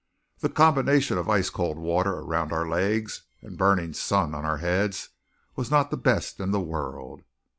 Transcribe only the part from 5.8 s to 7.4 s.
the best in the world.